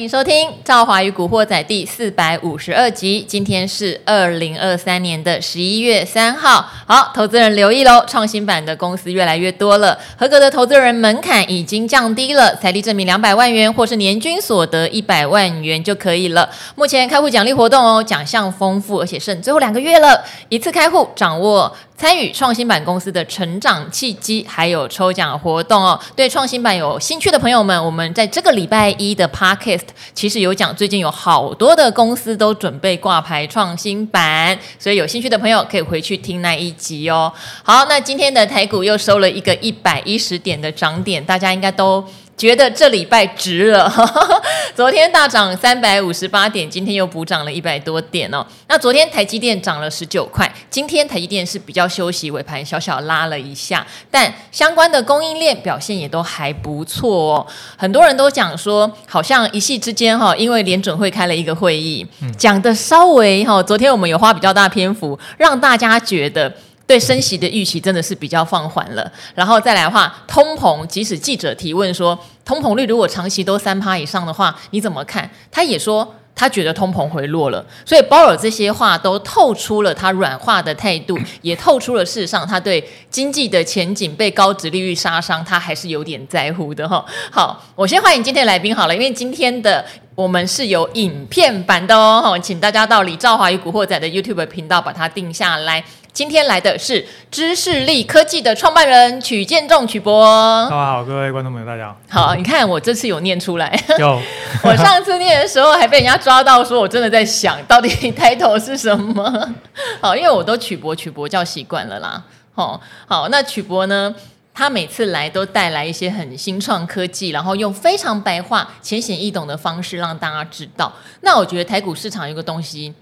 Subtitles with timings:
[0.00, 3.22] 欢迎收听《赵华与古惑仔》第四百五十二集。
[3.28, 6.66] 今天是二零二三年的十一月三号。
[6.86, 9.98] 好，投资人留意喽，创新版的公司越来越多了。
[10.16, 16.48] 合格的投资人门槛已经降低了，财力证明两百万元或是年均所得一百万元就可以了。
[16.76, 21.76] 目前开户奖励活动哦，奖项丰富，而且剩最后两个月了，一次开户掌握。
[22.00, 26.00] 参与创新板公司的成长契机，还有抽奖活动哦。
[26.16, 29.82] 对创新板有兴趣的朋友们，我们在这个礼拜一的 Podcast
[30.14, 37.30] 其实有讲，最近有好多的公司都准备挂牌创新板，所以有兴趣的朋友可以回去听那一集哦。
[37.62, 42.02] 好，那今天的台股又收了一个一百一十点的涨点，大家应该都。
[42.40, 43.92] 觉得这礼拜值了，
[44.74, 48.42] 昨天大涨三百五十八点，今天又补涨了一百多点哦。
[48.66, 57.46] 那昨天台积电涨了十九块，今天台积电是比较休息，尾盘小小拉了一下，但相关的供应链表现也都还不错哦。
[57.76, 62.06] 很多人都讲说，好像一夕之间哈，因为联准会开了一个会议，
[62.38, 66.50] 讲的稍微哈，昨天我们有花比较大篇幅，让大家觉得。
[66.90, 75.30] 对升息的预期真的是比较放缓了，然后再来的话，通膨，即使记者提问说通膨率如果长期都三趴以上的话，你怎么看？
[75.52, 87.04] 他也说他觉得通膨回落了，所以鲍尔这些话都透出了他软化的态度， 也透出了事实上他对经济的前景被高殖利率杀伤，他还是有点在乎的哈。
[87.30, 95.84] 好，我先欢迎今天来宾好了，因为今天的我们是有影片版的哦，请大家到李兆华与古惑仔的 YouTube 频道把它定下来。
[96.12, 100.24] 今天来的是知识力科技的创办人曲建仲曲博。
[100.68, 102.26] 大家好，各位观众朋友，大家好。
[102.26, 103.80] 好，你看我这次有念出来。
[103.98, 104.20] 有。
[104.64, 109.54] 我上次念的时候还被人家抓到，说我真的在想到底 title 是什么。
[110.02, 112.22] 好，因为我都曲博曲博叫习惯了啦。
[112.54, 114.12] 好，好，那曲博呢，
[114.52, 120.92] 他每次来都带来一些很新创科技，然后用非常白话、浅显易懂的方式让大家知道。
[121.20, 122.92] 那我觉得台股市场有个东西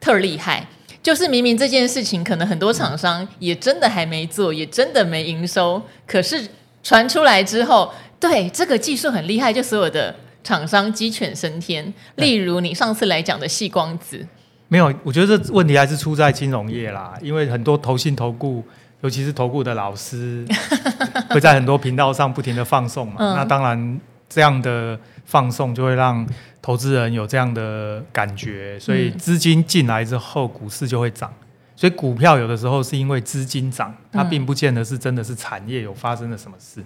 [0.00, 0.66] 特厉害。
[1.04, 6.48] 就是明明这件事情，可能很多厂商也真的还没做，也真的没营收，可是
[6.82, 11.92] 传出来之后，对这个技术很厉害，就所有的厂商鸡犬升天。
[12.16, 14.26] 例如你上次来讲的细光子，
[14.68, 18.64] 没有，我觉得这问题还是出在金融业啦，因为很多投信投顾，
[19.02, 20.46] 尤其是投顾的老师，
[21.28, 26.26] 会在很多频道上不停的放送嘛，嗯、那当然这样的放送就会让。
[26.64, 31.30] 投资人有这样的感觉，所以资金进来之后，股市就会涨。
[31.76, 36.82] 所以股票有的时候是因为资金涨，它并不见得是真的是产业有发生了什么事。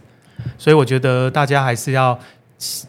[0.58, 2.18] 所以我觉得大家还是要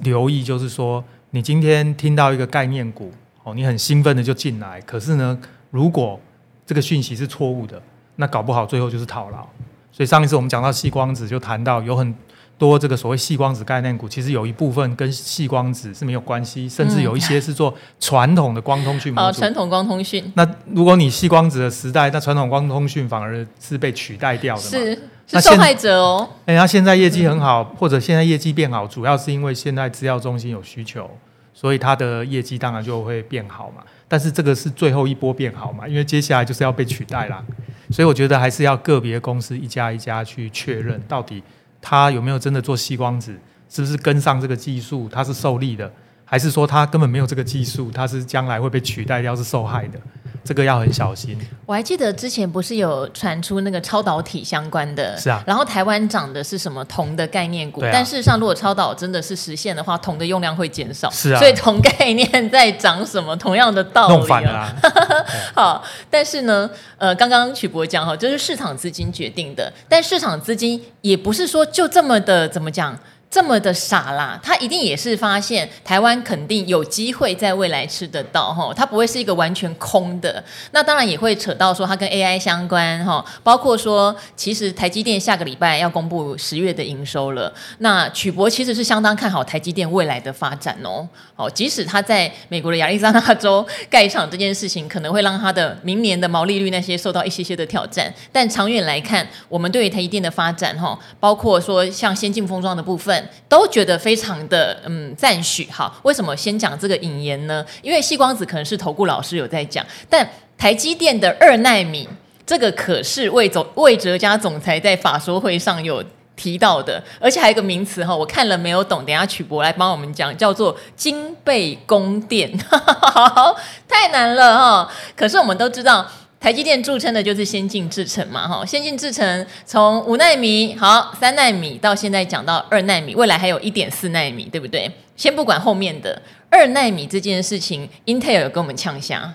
[0.01, 5.39] 留意，就是说，你今天听到一个概念股，哦，你很兴奋的就进来，可是呢，
[5.69, 6.19] 如果
[6.65, 7.79] 这个讯息是错误的，
[8.15, 9.47] 那搞不好最后就是套牢。
[9.91, 12.15] 所以上一次我们讲到细光子，就谈到有很。
[12.59, 19.39] 多这个所谓细光子概念股，其实有一部分跟细光子是没有关系，甚至有一些是做传统的光通讯模组。
[19.39, 20.29] 传统光通讯。
[20.35, 24.69] 那如果你细光子的时代，那传统光通讯反而是被取代掉的嘛？
[24.69, 26.27] 是是受害者哦。
[26.45, 31.09] 哎，他现在业绩很好，或者现在业绩变好，主要是因为现在资料中心有需求，
[31.53, 33.81] 所以它的业绩当然就会变好嘛。
[34.09, 35.87] 但是这个是最后一波变好嘛？
[35.87, 37.41] 因为接下来就是要被取代啦。
[37.89, 41.41] 所以我觉得还是要个别公司一家一家去确认到底。
[41.81, 43.37] 他有没有真的做细光子？
[43.69, 45.07] 是不是跟上这个技术？
[45.09, 45.91] 他是受力的，
[46.25, 47.91] 还是说他根本没有这个技术？
[47.91, 49.99] 他是将来会被取代掉，是受害的？
[50.43, 51.37] 这个要很小心。
[51.65, 55.43] 我还记得之前不是有传出那个超导体相关的，是啊。
[55.45, 57.81] 然后台湾涨的是什么铜的概念股？
[57.81, 61.09] 但事实上，如果超导真的是实现的话，铜的用量会减少。
[61.09, 61.39] 是啊。
[61.39, 63.35] 所以铜概念在涨什么？
[63.35, 64.15] 同样的道理。
[64.15, 64.75] 弄反了啊。
[65.53, 72.97] 好，但是呢，呃，刚刚曲博讲哈，就是市场资金决定的，但市场资金也不是说就这么的怎么讲。
[73.31, 80.43] 这么的傻啦，他一定也是发现台湾肯定有机会在未来吃得到哈，它不会是一个完全空的。
[80.71, 87.53] 那当然也会扯到说它跟 AI 相关哈，包括说其实台积电下个礼拜要公布十月的营收了。
[87.77, 91.07] 那曲博其实是相当看好台积电未来的发展哦。
[91.35, 103.18] 哦，即使他在美国的亚利桑那州盖厂这件事情可能会让他的明年的毛利率那些受到一些些的挑战，但长远来看，我们对于台积电的发展哈，包括说像先进封装的部分。
[103.47, 107.65] 都觉得非常的嗯赞许哈，为什么先讲这个引言呢？
[107.81, 112.07] 因为细光子可能是投顾老师有在讲，但台积电的二奈米
[112.45, 116.03] 这个可是魏总魏哲家总裁在法说会上有
[116.35, 122.57] 提到的，而且还有一个名词哈，我看了没有懂，等下曲博来帮我们讲，叫做金贝宫殿，
[123.87, 124.91] 太难了哈。
[125.15, 126.07] 可是我们都知道。
[126.39, 134.89] 台积电著称的就是先进制程嘛，哈，先进制程从五奈米好三奈米到现在讲到二奈米，未来还有一点四奈米，对不对？
[135.17, 139.33] 先不管后面的二奈米这件事情，Intel 有跟我们呛虾，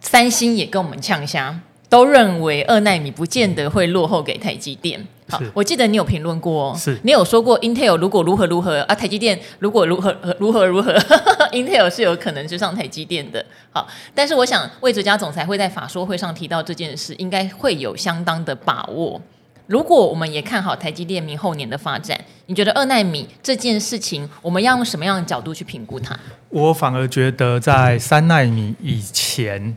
[0.00, 1.60] 三星也跟我们呛虾。
[1.90, 5.02] 都认为二奈米不见得会落后给台积电。
[5.26, 10.92] 好，我记得你有评论过，是你有说过 Intel 如果如何如何啊，台积电如果如何如何如何
[11.50, 13.44] ，Intel 是有可能是上台积电的。
[13.70, 19.20] 好，但是我想魏哲家总裁会在法说会上提到这件事，应该会有相当的把握。
[19.66, 26.16] 如果我们也看好台积电明后年的发展，你觉得二奈米这件事情，我们要用什么样的角度去评估它？
[26.48, 29.76] 我反而觉得在三奈米以前。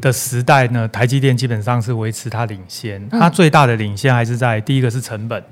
[0.00, 5.42] 的时代呢，台积电基本上是维持它领先，它最大的领先还是在第一个是成本，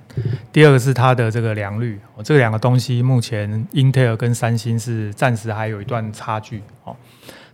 [0.52, 1.98] 第二个是它的这个良率。
[2.16, 6.60] 哦，这两个东西目前英特尔跟三星是暂时还有一段差距。
[6.84, 6.94] 哦，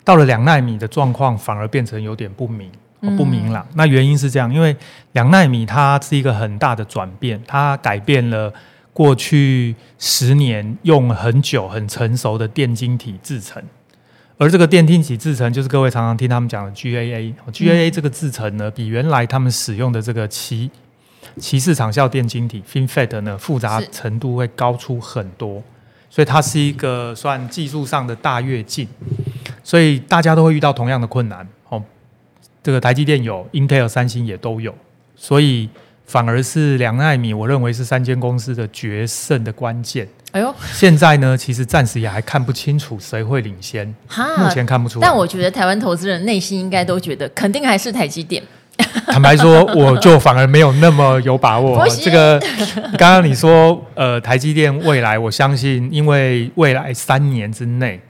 [0.03, 2.71] 到了两纳米的状况反而变成有点不明，
[3.17, 3.67] 不明朗。
[3.75, 4.75] 那原因是这样，因为
[5.13, 8.53] 两纳米它是一个很大的转变，它改变了
[8.95, 13.63] 过去十年用很久很成熟的电晶体制程。
[14.39, 17.35] 而这个电晶体制程，就是各位常常听他们讲的 GAA。
[17.53, 20.71] GAA 这个制程呢，比原来他们使用的这个鳍
[21.39, 25.61] 鳍式场效电晶体 FinFET 呢，复杂程度会高出很多，
[26.09, 28.87] 所以它是一个算技术上的大跃进。
[29.65, 31.47] 所以大家都会遇到同样的困难。
[31.69, 31.83] 哦，
[32.63, 34.73] 这个台积电有，Intel、三星也都有，
[35.17, 35.69] 所以
[36.09, 40.09] 反而是两奈米，我认为是三间公司的决胜的关键。
[40.33, 45.07] 哎呦，现在呢，其实暂时也还看不清楚谁会领先，哈目前看不出来。
[45.07, 48.43] 但我觉得台湾投资人内心应该都觉得，肯定还是台积电。
[49.07, 51.87] 坦白说，我就反而没有那么有把握。
[51.89, 52.41] 这个
[52.97, 58.01] 刚刚你说，呃，台积电未来，我相信，因为未来三年之内，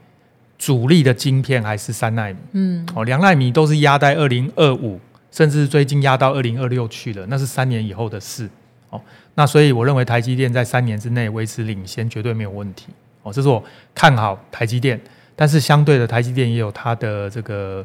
[0.59, 5.01] 主力的晶片还是三奈米，嗯，哦，两奈米都是压在二零二五，
[5.31, 8.49] 甚至最近压到二零二六去了，那是三年以后的事。
[8.91, 9.01] 哦，
[9.35, 12.87] 那所以我认为台积电在三年之内维持领先绝对没有问题。
[13.23, 13.63] 哦，这是我
[13.95, 14.99] 看好台积电，
[15.37, 17.85] 但是相对的，台积电也有它的这个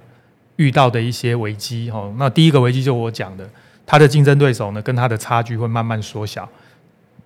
[0.56, 1.92] 遇到的一些危机。
[1.92, 3.46] 哦，那第一个危机就我讲的，
[3.86, 6.48] 它的竞争对手呢跟它的差距会慢慢缩小。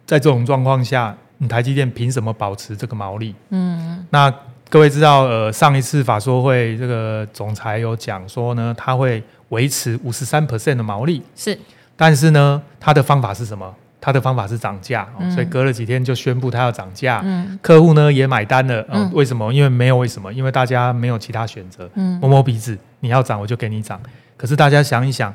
[0.07, 3.35] 在这种状况下，你台积电凭什么保持这个毛利？
[3.49, 4.33] 嗯，那
[4.69, 11.21] 各位知道，呃，上一次法说会这个总裁有讲说呢，他会维持五十三 percent 的毛利。
[11.35, 11.57] 是。
[11.95, 13.73] 但是呢，它的方法是什么？
[13.99, 17.19] 他的方法是涨价，哦、所以隔了几天就宣布他要涨价。
[17.25, 18.85] 嗯、客户呢也买单了。
[18.89, 19.51] 嗯、哦，为什么？
[19.51, 20.31] 因为没有为什么？
[20.31, 21.89] 因为大家没有其他选择。
[21.95, 23.99] 嗯，摸摸鼻子，你要涨我就给你涨。
[24.37, 25.33] 可是大家想一想，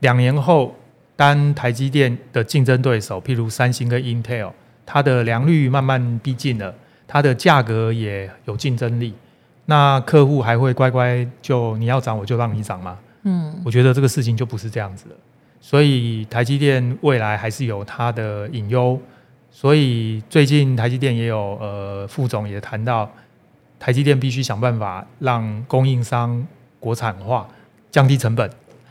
[0.00, 0.74] 两年后，
[1.14, 4.50] 当台积电的竞争对手，譬如三星跟 Intel，
[4.86, 6.74] 它的良率慢慢逼近了，
[7.06, 9.14] 它的价格也有竞争力，
[9.66, 12.96] 那客户还会乖乖就你要涨我就让你涨吗？
[13.22, 15.14] 嗯，我觉得这个事情就不是这样子了。
[15.60, 18.98] 所以台积电未来还是有它的隐忧，
[19.50, 23.10] 所以最近台积电也有呃副总也谈到，
[23.78, 26.46] 台积电必须想办法让供应商
[26.78, 27.46] 国产化，
[27.90, 28.50] 降低成本。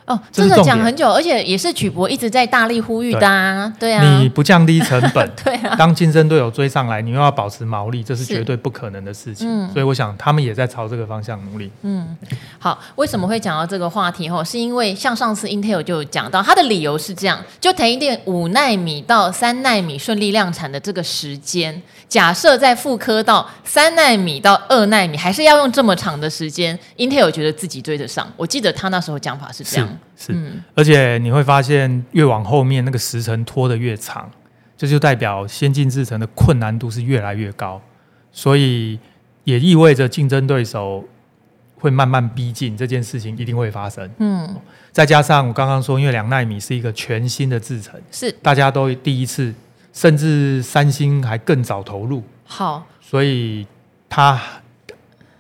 [0.10, 4.20] 哦，这个讲很久，而且也是曲博一直在大力呼吁的啊，对，对啊。
[4.20, 5.76] 你不降低成本， 对啊。
[5.78, 9.48] 当竞争对手追上来，你又要保持毛利，这是绝对不可能的事情。
[9.48, 9.72] 嗯。
[9.72, 11.72] 所以我想他们也在朝这个方向努力。
[11.84, 12.18] 嗯。
[12.58, 14.28] 好，为什么会讲到这个话题？
[14.28, 28.28] 吼，是因为像上次 Intel 就讲到，他的理由是这样：就台积电五奈米到三奈米顺利量产的这个时间，假设在复刻到三奈米到二奈米，还是要用这么长的时间，Intel 觉得自己追得上。
[28.36, 29.99] 我记得他那时候讲法是这样。
[30.16, 30.36] 是，
[30.76, 34.30] 而且你会发现，越往后面那个时程拖得越长，
[34.78, 37.82] 这就代表先进制程的困难度是越来越高，
[38.32, 39.00] 所以
[39.44, 41.08] 也意味着竞争对手
[41.76, 44.10] 会慢慢逼近，这件事情一定会发生。
[44.18, 44.56] 嗯，
[44.92, 49.54] 再加上我刚刚说，因为两纳米是一个全新的制程，是大家都第一次，
[49.94, 52.22] 甚至三星还更早投入。
[52.44, 53.66] 好，所以
[54.10, 54.40] 它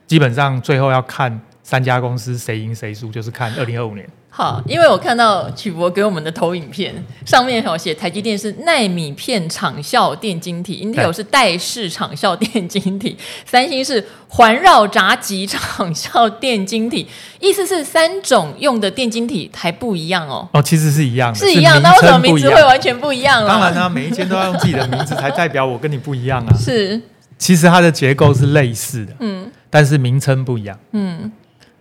[0.07, 4.09] 基本上最后要看三家公司谁赢谁输，就是看二零二五年。
[4.39, 17.05] 好，因为我看到曲博给我们的投影片上面有写台积电是奈米片场效电晶体，Intel 是带式场效电晶体， 三星是环绕闸极场效电晶体，
[17.41, 20.47] 意思是三种用的电晶体还不一样哦。
[20.53, 23.45] 哦，其实是一样的，是一样，那为什么名字会完全不一样？
[23.45, 26.55] 当然啊，每一间都要用自己的名字，才代表我跟你不一样啊。
[26.57, 27.01] 是，
[27.37, 31.29] 其实它的结构是类似的，嗯，但是名称不一样，嗯。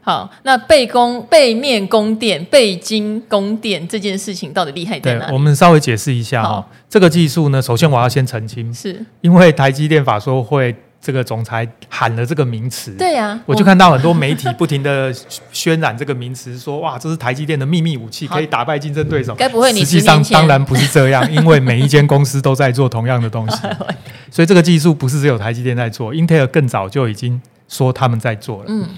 [0.09, 5.27] 好，那背供背面宫殿、背晶供电这件事情到底厉害在哪里？
[5.27, 6.49] 对，我们稍微解释一下哈。
[6.49, 15.13] 好这个技术呢，首先我要先澄清，是因为台积电法说会这个总裁喊了这个名词，对呀、啊，我就看到很多媒体不停的
[15.53, 19.35] 渲染这个名词，说哇，这是台积电的秘密武器，可以打败竞争对手。
[19.35, 23.59] 该不会你实际上当然不是这样，因为每一间公司都在做同样的东西，
[24.33, 27.39] 所以这个技术不是只有台积电在做，Intel 更早就已经
[27.69, 28.65] 说他们在做了。
[28.69, 28.89] 嗯，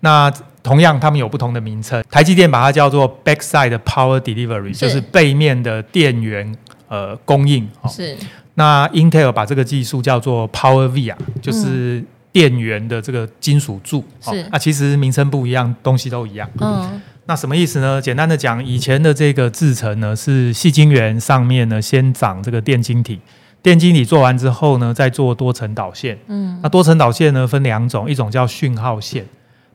[0.00, 0.32] 那
[0.66, 6.52] 同样他们有不同的名称，台积电把它叫做 Backside Power Delivery，是就是背面的电源
[6.88, 7.68] 呃供应。
[7.88, 8.16] 是。
[8.54, 14.02] 那 Intel 把这个技术叫做 Power Via，就是电源的这个金属柱。
[14.20, 14.48] 是、嗯。
[14.50, 16.50] 那、哦、其实名称不一样，东西都一样。
[16.60, 17.00] 嗯。
[17.26, 18.02] 那什么意思呢？
[18.02, 23.20] 简单的讲，以前的这个制程呢，是细晶圆上面呢先长这个电晶体，
[23.62, 26.18] 电晶体做完之后呢，再做多层导线。
[26.26, 26.58] 嗯。
[26.60, 29.24] 那多层导线呢分两种，一种叫讯号线，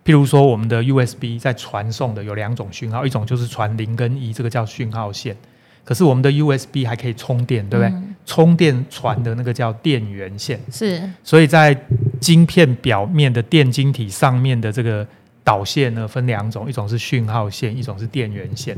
[0.03, 5.36] 譬如说我们的 USB 在传送的有两种讯号，一种就是传零跟一，这个叫讯号线。
[5.84, 7.91] 可是我们的 USB 还可以充电，对不对？
[7.91, 11.01] 嗯、充电传的那个叫电源线，是。
[11.24, 11.75] 所以在
[12.20, 15.05] 晶片表面的电晶体上面的这个
[15.43, 18.77] 导线呢，分两种，一种是讯号线，一种是电源线。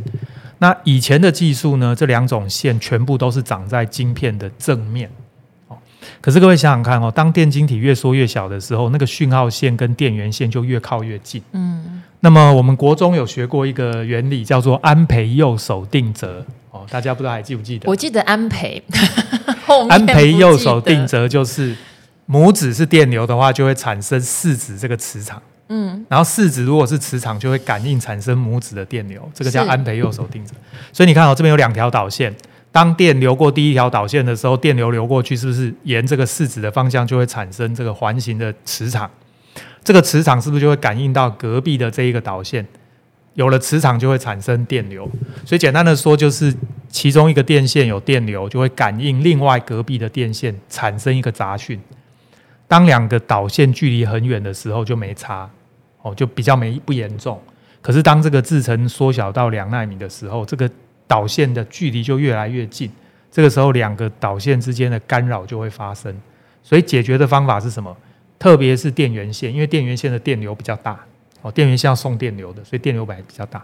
[0.60, 5.10] 那以前的技术呢，这两种线全部都是长在晶片的正面。
[6.24, 11.42] 哦，可是各位想想看哦，当电晶体越缩越小的时候，那个讯号线跟电源线就越靠越近。
[11.52, 12.02] 嗯。
[12.22, 16.46] 那么我们国中有学过一个原理，叫做安培右手定则。
[16.72, 17.90] 哦，大家不知道还记不记得？
[17.90, 18.82] 我记得安培，
[19.90, 21.76] 安培右手定则就是
[22.30, 25.42] 拇指是电流的话，就会产生四指这个磁场。
[25.68, 30.54] 嗯，然后四指如果是磁场，就会感应产生拇指的电流，这个叫安培右手定则。
[30.94, 32.34] 所以你看哦，这边有两条导线，
[32.74, 39.10] 当电流过第一条导线的时候，电流流过去，是不是沿这个四指的方向就会产生这个环形的磁场？
[39.84, 42.66] 这个磁场是不是就会感应到隔壁的这一个导线？
[43.36, 45.08] 有了磁场就会产生电流，
[45.46, 46.52] 所以简单的说就是
[46.88, 51.80] 其中一个电线有电流，就会感应另外隔壁的电线产生一个杂讯。
[52.68, 55.48] 当两个导线距离很远的时候就没差，
[56.02, 57.40] 哦，就比较没不严重。
[57.82, 60.70] 可是当这个制程缩小到两纳米的时候，这个
[61.08, 62.90] 导线的距离就越来越近，
[63.32, 66.14] 这个时候两个导线之间的干扰就会发生。
[66.62, 67.96] 所以解决的方法是什么？
[68.40, 71.00] 特别是电源线，因为电源线的电流比较大。
[71.42, 73.62] 哦，电源线要送电流的，所以电流本来比较大，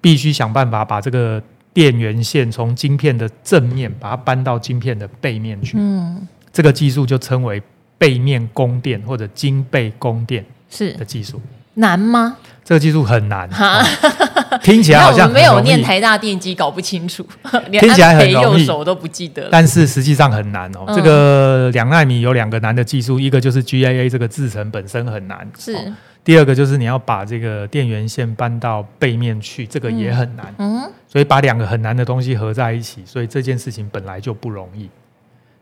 [0.00, 1.42] 必须想办法把这个
[1.74, 5.76] 电源线从晶片的正面把它搬到晶片的背面去。
[5.78, 7.62] 嗯，这个技术就称为
[7.98, 11.40] 背面供电或者晶背供电是的技术。
[11.74, 12.36] 难吗？
[12.64, 13.82] 这个技术很难，哈
[14.64, 17.26] 听起来好像没有念台大电机，搞不清楚，
[17.72, 20.84] 听起来很容易，都不记得，但是实际上很难哦。
[20.86, 25.74] 嗯、这个两纳米有两个难的技术，一个就是 GAA 这个制程本身很难，是。
[25.74, 30.54] 哦第二个就是你要把这个电源线搬到背面去，这个也很难。
[30.58, 34.90] 嗯，所以把两个很难的东西合在一起，所以这件事情本来就不容易。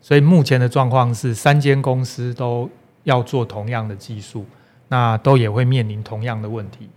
[0.02, 2.68] 所以目前的状况是，三间公司都
[3.04, 4.44] 要做同样的技术，
[4.88, 6.88] 那都也会面临同样的问题。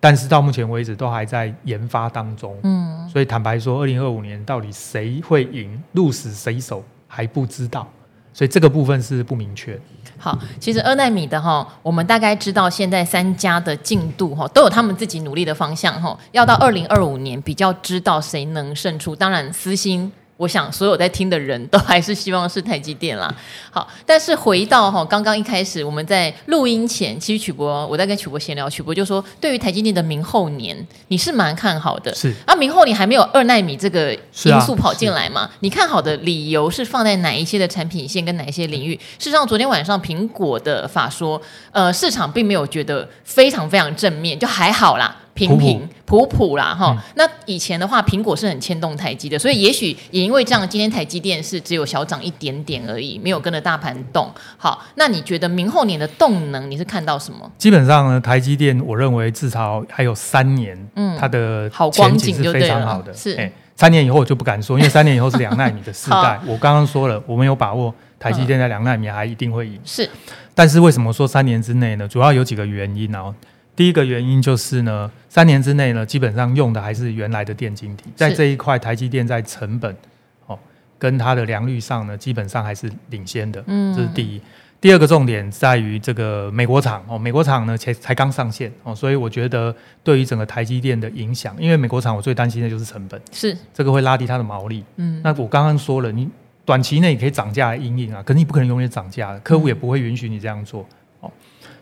[0.00, 2.56] 但是到目前为止都还在研发当中。
[2.62, 7.86] 嗯，所以坦白说，二零二五年到底谁会赢，鹿死谁手还不知道。
[8.32, 9.78] 所以这个部分是不明确。
[10.16, 19.14] 好，其实二奈米的哈，我们大概知道现在三家的进度哈，都有他们自己努力的方向哈，要到二零二五年比较知道谁能胜出。
[19.14, 20.10] 当然，私心。
[20.40, 23.30] 我想所有在听的人都还是希望是台积电啦。
[23.70, 30.74] 好，但是回到哈，刚刚一开始我们在录音前，其实曲博我在跟曲博闲聊，曲博就说，对于台积电的明后年，
[31.08, 32.14] 你是蛮看好的。
[32.14, 35.42] 是啊，明后年还没有二奈米这个因素跑进来嘛？
[35.42, 38.98] 啊、你看好的理由是放在哪一些的产品线跟哪一些领域？
[39.18, 41.38] 事实上，昨天晚上苹果的法说，
[41.72, 45.14] 呃，市场并没有觉得非常非常正面，就还好啦。
[45.34, 54.30] 平平普普啦哈，嗯、那以前的话，苹果是很牵动台积的，所以也许也因为这样，今天台积电是只有小涨一点点而已，没有跟着大盘动。
[54.56, 57.50] 好，那你觉得明后年的动能你是看到什么？
[57.56, 63.14] 基本上呢，台积电我认为至少还有三年，嗯，它的好光景是非常好的。
[63.14, 66.40] 是、欸，三年以后我就不敢说，因为三年以后是两纳米的世代。
[66.44, 69.78] 我刚刚说了，我们有把握台积电在两纳米还一定会赢。
[69.84, 70.10] 是，
[70.54, 72.06] 但是为什么说三年之内呢？
[72.08, 73.32] 主要有几个原因哦。
[73.80, 79.96] 第一个原因就是呢，三年之内呢，基本上用的还是原来的电晶体，在这一块，台积电在成本
[80.44, 80.58] 哦
[80.98, 83.64] 跟它的良率上呢，基本上还是领先的。
[83.68, 84.38] 嗯，这是第一。
[84.82, 94.84] 第二个重点在于这个美国厂哦，美国厂呢才才刚上线哦，所以我觉得对于整个台积电的影响，因为美国厂我最担心的就是成本，是这个会拉低它的毛利。
[94.96, 96.28] 嗯，那我刚刚说了，你
[96.66, 100.86] 短期内可以涨价来因应啊，可是你不可能永远涨价，客户也不会允许你这样做
[101.20, 101.32] 哦，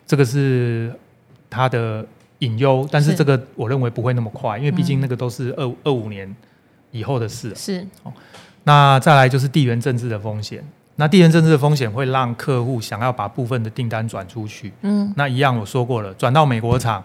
[0.06, 0.92] 这个是。
[1.50, 2.04] 它的
[2.38, 6.34] 隐忧，但是这个我认为不会那么快，因为毕竟那个都是二二五年
[6.90, 7.54] 以后的事。
[7.54, 8.12] 是哦，
[8.64, 10.62] 那再来就是地缘政治的风险。
[10.96, 14.72] 那地缘政治的风险会让客户想要把部分的订单转出去。
[14.82, 17.02] 嗯，那一样我说过了，转到美国厂，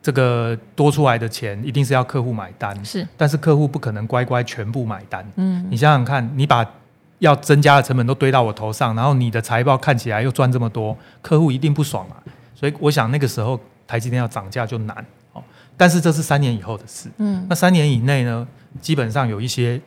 [0.00, 2.84] 这个多出来的钱一定是要客户买单。
[2.84, 5.26] 是，但是客户不可能乖乖全部买单。
[5.34, 6.64] 嗯，你想想看，你把
[7.18, 12.22] 要增加的成本都堆到我头上，然后你的财报看起来又赚这么多，客户一定不爽啊。
[12.58, 15.44] 所以我想那个时候台积电要涨价就难哦。
[15.76, 17.08] 但是这是三年以后的事。
[17.18, 18.48] 嗯，那三年以内呢，
[18.80, 19.80] 基本上有一些。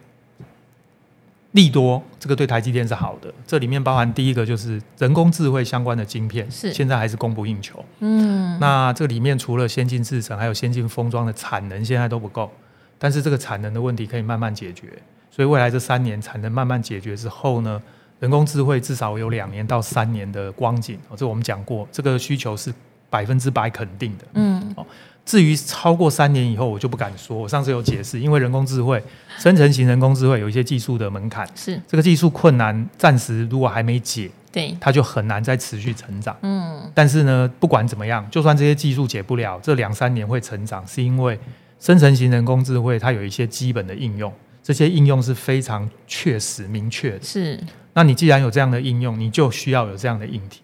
[1.53, 3.29] 利多，这个对台积电是好的。
[3.45, 7.83] 这里面包含第一个就是人工智慧相关的晶片，是现在还是供不应求。
[7.99, 12.49] 嗯，那这里面除了先进制程，还有先进封装的产能现在都不够，
[12.97, 14.97] 但是这个产能的问题可以慢慢解决。
[15.29, 17.81] 所以未来这三年产能慢慢解决之后呢，
[18.21, 20.97] 人工智慧至少有两年到三年的光景。
[21.09, 22.73] 哦，这我们讲过，这个需求是
[23.09, 24.25] 百分之百肯定的。
[24.35, 24.85] 嗯，哦。
[25.23, 27.37] 至于超过三年以后，我就不敢说。
[27.37, 29.01] 我上次有解释，因为人工智慧、
[29.37, 36.35] 生成型人工智慧有一些技术的门槛，是这个技术困难，暂时如果还没解，对，它就很难再持续成长。
[36.41, 41.39] 嗯，但是呢，不管怎么样，就算这些技术解不了，这两三年会成长，是因为
[41.79, 47.23] 生成型人工智慧它有一些基本的应用，这些应用是非常确实明确的。
[47.23, 47.59] 是，
[47.93, 50.61] 那你既然有这样的应用，你就需要有这样的硬体。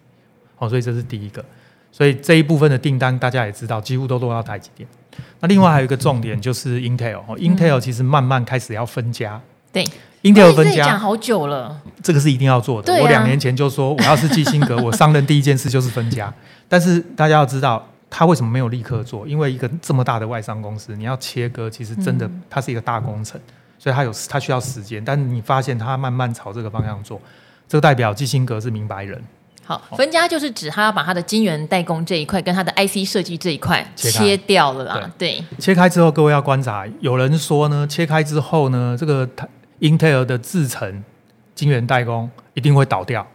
[0.58, 1.44] 哦，所以这是第一个。
[1.90, 4.88] 所以这一部分的订单，大家也知道，几乎都落到台积电。
[5.40, 9.40] 那另外还有一个重点就是 Intel，哦，Intel 其实慢慢开始要分家。
[9.72, 9.84] 对
[10.22, 12.92] ，Intel 分家讲好久了，这个是一定要做的。
[12.92, 16.32] 啊、我两年前就说，我要是基辛格，我上任第一件事就是分家。
[16.68, 19.26] 但是大家要知道，他为什么没有立刻做？
[19.26, 23.40] 因为一个这么大的外商公司，你要切割，其实真的它是一个大工程，
[23.88, 25.02] 所以它有它需要时间。
[25.02, 27.18] 但是你发现它慢慢朝这个方向做，
[27.66, 29.18] 这个代表基辛格是明白人。
[29.64, 35.10] 好，分家就是指他要把他的晶圆代工这一块跟他的 IC 设计这一块切掉了啦。
[35.16, 36.86] 对，对切开之后，各位要观察。
[37.00, 39.26] 有人说呢，切开之后呢，这个
[39.80, 41.02] Intel 的制程
[41.54, 43.26] 晶圆代工一定会倒掉，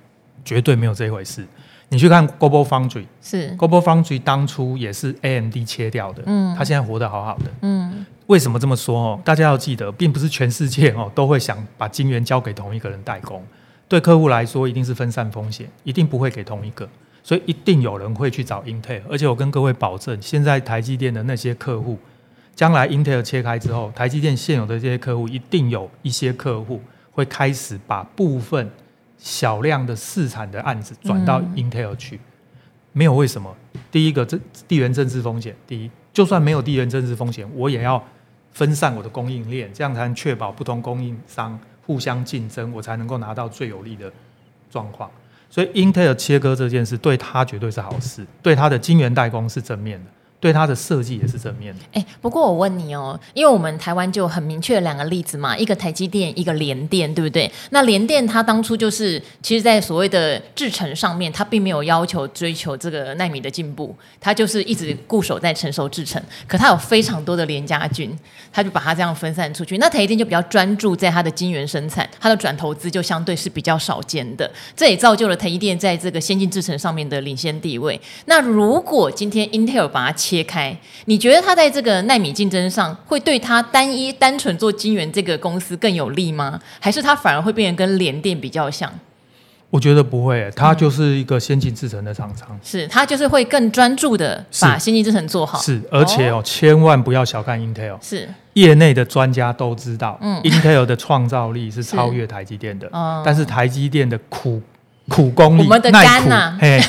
[0.46, 1.46] 绝对没有这一回事。
[1.94, 8.06] 你去看 Global Foundry，是 Global Foundry 当初也是 AMD 切掉的，嗯，他现在活得好好的，嗯。
[8.28, 9.20] 为什么这么说哦？
[9.24, 13.44] 大家要记得，并不是全世界哦都会想把晶圆交给同一个人代工。
[13.88, 16.88] 对客户来说，一定是分散风险，一定不会给同一个，
[17.22, 19.02] 所以一定有人会去找 Intel。
[19.10, 22.00] 而且我跟各位保证，现在台积电的那些客户，
[22.56, 28.72] 将来 Intel 切开之后，台积电现有的这些客户，一定有一些客户会开始把部分
[29.24, 32.18] 小量的试产的案子转到 Intel 去。
[32.18, 32.20] 嗯、
[32.92, 33.56] 没有为什么？
[33.90, 35.56] 第一个，这地缘政治风险。
[35.66, 38.04] 第一，就算没有地缘政治风险，我也要
[38.52, 41.58] 分散我的供应链，这样才能确保不同供应商。
[41.86, 44.12] 互相竞争，我才能够拿到最有利的
[44.70, 45.10] 状况。
[45.50, 50.12] 所以，Intel 切割这件事对他绝对是好事，对他的晶圆代工是正面的。
[50.44, 51.80] 对它的设计也是正面的。
[51.94, 57.50] 哎，不过我问你哦，因为我们台湾就很明确两个例子嘛，一个台积电，一个联电，对不对？
[57.70, 66.22] 那联电它当初就是，其实，在所谓的制程上面，它并没有要求追求这个奈米的进步，它就是一直固守在成熟制程。
[66.46, 68.14] 可它有非常多的联家军，
[68.52, 69.78] 它就把它这样分散出去。
[69.78, 74.52] 那台积电就比较专注在它的晶圆生产，它的转投资就相对是比较少见的。
[74.76, 77.98] 这也造就了台积电在这个先进制程上面的领先地位。
[78.26, 80.74] 那如果今天 Intel 把它切开，
[81.06, 86.58] 你觉得他在这个奈米竞争上会对他单一单纯做晶圆这个公司更有利吗？
[86.80, 88.90] 还是他反而会变得跟联电比较像？
[89.70, 95.60] 我觉得不会，他就是一个先进制程的厂商，是他就是会更专注的把先进制程做好。
[95.60, 98.30] 是，而且哦，千万不要小看 Intel，是。
[98.54, 104.62] 业内的专家都知道，嗯，Intel 的创造力是超越台积电的，嗯，但是台积电的苦
[105.10, 106.80] 苦功力，我们的肝呐，嘿。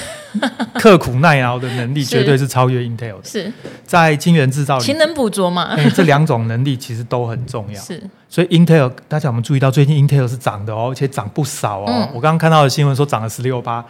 [0.78, 3.24] 刻苦耐劳的能力绝对是超越 Intel 的。
[3.24, 3.52] 是
[3.84, 5.74] 在晶圆制造里，勤能补拙嘛？
[5.76, 7.80] 欸、这两种能力其实都很重要。
[7.80, 11.86] 是，所以 Intel 大家有没有注意到，最近 Intel 是涨的哦，而且涨不少哦。
[11.86, 13.84] 嗯、我刚刚看到的新闻说涨了十六八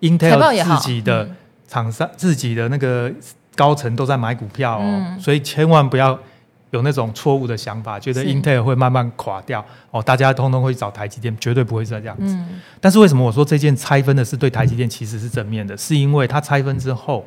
[0.00, 1.28] ，Intel 自己的
[1.68, 3.10] 厂商、自己的那个
[3.54, 6.18] 高层都在买股票哦，嗯、所以千万不要。
[6.70, 12.34] 有那种错误的想法，觉得 Intel 会慢慢垮掉哦，大家通通会找台积电，绝对不会是这样子。
[12.34, 15.76] 嗯、但是为什么我说这件拆分的是对台积电其实是正面的？
[15.76, 17.26] 是因为它拆分之后，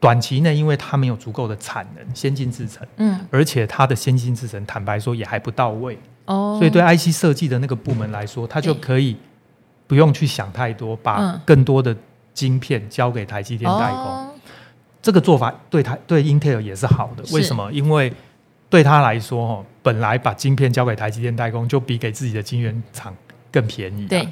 [0.00, 9.16] 短期内因为它没有足够的产能、先进制程，嗯，而且它的先进制程坦白说也还不到位哦，所以对 IC 设计的那个部门来说，它就可以
[9.86, 11.96] 不用去想太多，把更多的
[12.34, 13.98] 晶片交给台积电代工。
[13.98, 14.30] 哦、
[15.00, 17.22] 这个做法对台对 Intel 也是好的。
[17.32, 17.70] 为什么？
[17.72, 18.12] 因为
[18.70, 23.14] 对他来说，哦，本来把晶片交给台积电代工，就比给自己的晶圆厂
[23.50, 24.06] 更便宜。
[24.06, 24.26] 对，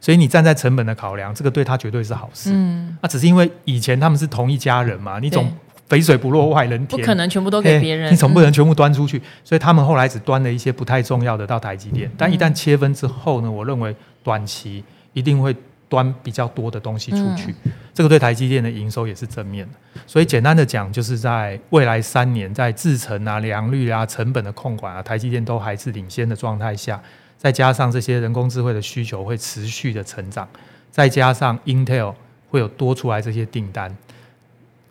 [0.00, 2.50] 所以你站在成本的考量，这个对他绝对是好事。
[2.52, 5.52] 嗯，那、啊、只是因为以前他们是同一家人嘛，你总
[5.88, 9.18] 肥水不落外人田，不可能全部都给别人，你总不能全部端出去。
[9.18, 12.10] 嗯、所以他们后来只端了一些不太重要的到台积电。
[12.16, 15.54] 但一旦切分之后呢，我认为短期一定会
[15.92, 20.00] 端比较多的东西出去，嗯、这个对台积电的营收也是正面的。
[20.06, 26.98] 所以简单的讲，就是在未来三年，在制程啊、良率啊、成本的控管啊，台积电都还是领先的状态下，
[27.36, 30.48] 再加上这些人工智慧的需求会持续的成长，
[30.90, 32.14] 再加上 Intel
[32.48, 33.94] 会有多出来这些订单，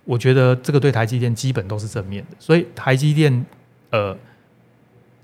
[0.05, 2.35] 我觉得这个对台积电基本都是正面的。
[2.37, 3.43] 所以台积电
[3.89, 4.15] 呃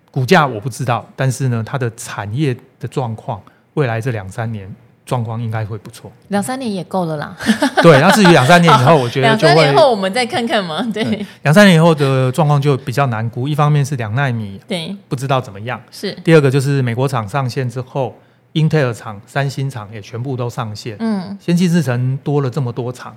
[0.09, 3.39] 股价我不知道，但是呢，它的产业的状况，
[3.75, 4.67] 未来这两三年。
[5.07, 7.35] 状况应该会不错，两三年也够了啦。
[7.81, 10.85] 对，那至于两三年以后，我觉得 就会两三年后我们再看看嘛。
[10.93, 13.47] 对，两三年以后的状况就比较难估。
[13.47, 15.81] 一方面是两奈米，对，不知道怎么样。
[15.89, 16.11] 是。
[16.23, 18.13] 第二个就是美国厂上线之后，
[18.51, 20.97] 英特尔厂、三星厂也全部都上线。
[20.99, 21.37] 嗯。
[21.39, 23.15] 先进制程多了这么多厂，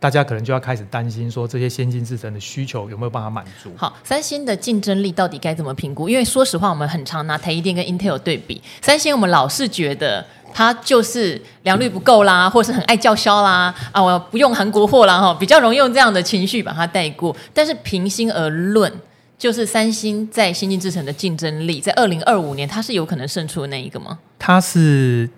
[0.00, 3.70] 大家可能就要开始担心说，这些先进制程的需求有没有办法满足？
[3.76, 6.08] 好，三星的竞争力到底该怎么评估？
[6.08, 10.26] 因为说实话，我们很常拿台积电跟 Intel 对比，三星我们老是觉得。
[10.52, 17.36] 它就是良率不够啦，或是很爱叫嚣啦，啊，我不用韩国货啦，哈，比较容易用这样的情绪把它带过。
[17.54, 18.92] 但是平心而论，
[19.38, 24.18] 就是三星在先进制程的竞争力，在二零二五年，它是有可能胜出的那一个吗？
[24.40, 25.30] 它是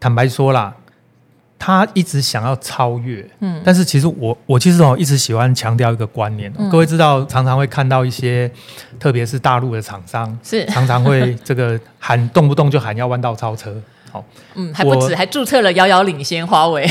[0.00, 0.74] 坦白说啦，
[1.62, 8.50] 他一直想要超越，嗯，但是其实我我其实哦一直喜欢强调一个观念，嗯、各位知道，常常会看到一些，
[8.98, 13.76] 特别是大陆的厂商，是常常会这个喊动不动就喊要弯道超车。
[14.10, 16.88] 好，嗯，还不止，还注册了遥遥领先华为。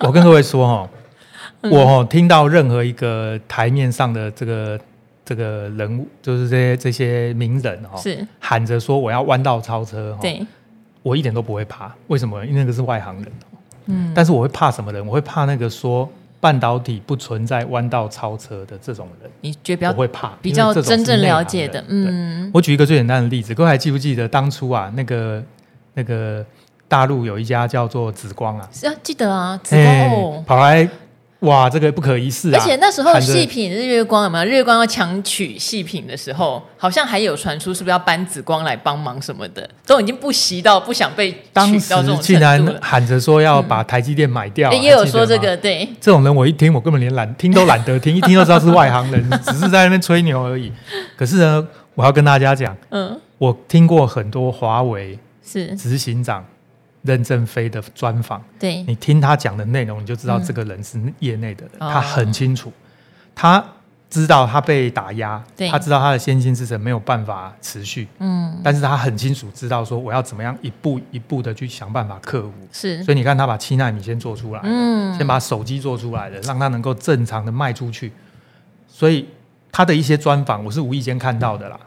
[0.00, 0.90] 我 跟各位说哦，
[1.62, 4.78] 我哦听到任何一个台面上的这个
[5.24, 10.46] 这个人物，就是这些这些名人哈，是喊着说我要弯道超车，对，
[11.02, 11.90] 我一点都不会怕。
[12.08, 12.44] 为什么？
[12.44, 13.32] 因为那个是外行人。
[13.86, 15.06] 嗯，但是我会怕什么人？
[15.06, 16.08] 我会怕那个说
[16.40, 19.30] 半导体不存在弯道超车的这种人。
[19.40, 20.32] 你觉得比较我会怕？
[20.40, 22.50] 比较真正了解的，嗯。
[22.54, 25.42] 我举一个最简单的例子，各位还记不记得当初啊那个？
[25.94, 26.42] 那个
[26.88, 30.88] 大陆有一家叫做紫光啊，是啊，记得啊，紫光、欸、跑来，
[31.42, 32.58] 哇，这个不可一世啊！
[32.58, 34.44] 而且那时候细品日月光有没有？
[34.44, 41.34] 日月光要强取细品的时候，好像还有传出是不是要搬紫光来帮忙什么的，都已经不惜到不想被。
[41.52, 45.88] 当时竟然喊着说要把台积电买掉，啊，嗯欸，也有说这个对。
[46.00, 50.72] 这种人我一听，我根本连懒听都懒得听，一听就知道是外行人， 只是在那边吹牛而已。
[51.16, 55.18] 可是呢，我要跟大家讲，嗯，我听过很多华为。
[55.44, 56.44] 是执行长
[57.02, 62.72] 任正非的专访，对，你听他讲的内容，你就知道这个人是业内的人，嗯、他很清楚，
[63.34, 63.64] 他
[64.08, 78.12] 知道他被打压，他知道他的先进之神没有办法持续，嗯，但是他很清楚知道说我要怎么样一步一步的去想办法克服，是，所以你看他把七纳米先做出来，嗯，先把手机做出来了，让他能够正常的卖出去，
[78.86, 79.26] 所以
[79.72, 81.80] 他的一些专访我是无意间看到的啦，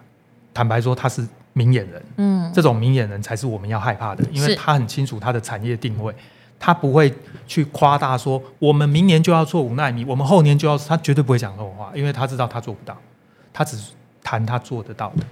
[0.54, 1.25] 坦白说他是。
[1.58, 6.13] 明眼人，嗯，这种明眼人才是我们要害怕的，因为他很清楚他的产业定位，
[6.60, 7.13] 他不会
[7.48, 12.98] 去夸大说我们明年就要做五纳米，我们后年就要，他绝对不会讲这种话，因为他知道他做不到，
[13.54, 13.78] 他只
[14.22, 15.24] 谈他做得到的，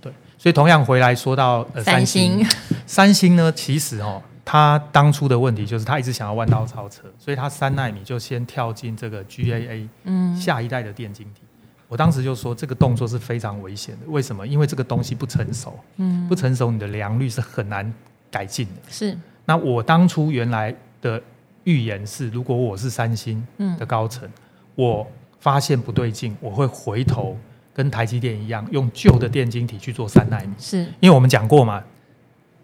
[0.00, 2.46] 对，所以同样回来说到呃三星，
[2.86, 11.40] 三星，呢，其实哦，他当初的问题就是他一直想要弯道超车，所以他三纳米就先跳进这个 GAA，嗯，下一代的电晶体。
[11.88, 14.46] 我当时就说这个动作是非常危险的，为什么？
[14.46, 17.92] 因为这个东西不成熟，嗯，不成熟，你的良率是很难
[18.30, 18.72] 改进的。
[18.88, 19.16] 是。
[19.44, 21.22] 那我当初原来的
[21.64, 23.46] 预言是，如果我是三星
[23.78, 24.32] 的高层，嗯，
[24.74, 25.06] 我
[25.38, 27.38] 发现不对劲，我会回头
[27.72, 30.52] 跟台积电一样，用旧的电晶体去做三纳米。
[30.58, 30.78] 是。
[31.00, 31.82] 因为我们讲过嘛。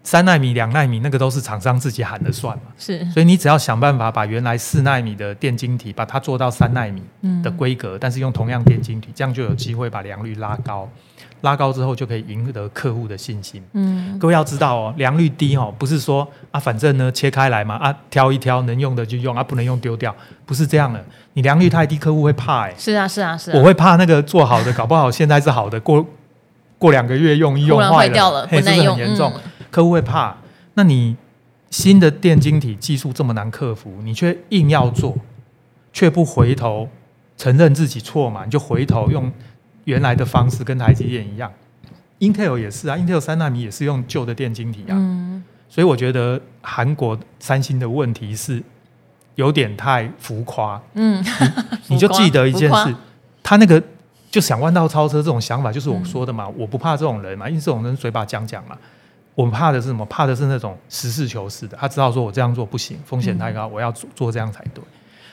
[0.03, 2.63] 三纳米、两纳米，那个都是厂商自己喊的算嘛。
[2.77, 7.01] 是，所以你只要想办法把原来四纳米的电晶体，把它做到三纳米
[7.41, 10.87] 的规格，嗯，但是用同样电晶体，这样就有机会把良率拉高。
[11.41, 13.61] 拉高之后就可以赢得客户的信心。
[13.73, 21.03] 嗯，各位要知道哦，良率低哦，不是说啊，反正呢切开来嘛，啊挑一挑能用的就用，啊不能用丢掉，不是这样的。
[21.33, 22.73] 你良率太低，客户会怕哎。
[22.77, 23.57] 是啊，是啊，是啊。
[23.57, 26.05] 我会怕那个做好的，搞不好现在是好的，过
[26.77, 29.33] 过两个月用一用坏了，了，嘿，是很严重？
[29.35, 29.41] 嗯
[29.73, 30.37] 客户会怕，
[30.75, 31.17] 那你
[31.71, 35.17] 新的电晶体技术这么难克服，你却硬要做，
[35.91, 36.87] 却不回头
[37.35, 38.45] 承认自己错嘛？
[38.45, 39.31] 你就回头用
[39.85, 41.51] 原来的方式跟台积电一样
[42.19, 44.93] ，Intel 也是啊，Intel 三纳米也是用旧的电晶体啊。
[44.93, 45.43] 嗯。
[45.67, 48.61] 所以我觉得韩国三星的问题是
[49.33, 50.79] 有点太浮夸。
[50.93, 51.25] 嗯。
[51.87, 52.95] 你 就记得一件事，
[53.41, 53.81] 他那个
[54.29, 58.77] 就想弯道超车这种想法，就是我说的嘛，我不怕这种人嘛，因为这种人嘴巴讲讲嘛。
[59.35, 60.05] 我们怕的是什么？
[60.05, 61.75] 怕的是那种实事求是的。
[61.79, 64.83] 他知道说我这样做不行，风险太高，我要做做这样才对。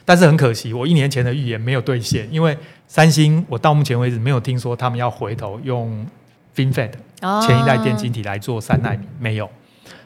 [0.04, 2.56] 但是很可惜，我一年前的预言没有兑现，因为
[2.88, 6.06] 三星我到目前为止没有听说他们要回头用
[6.56, 6.92] FinFET
[7.46, 9.48] 前一代电晶体来做三纳米，没有。